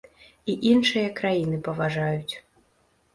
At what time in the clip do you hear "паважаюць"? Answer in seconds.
1.67-2.33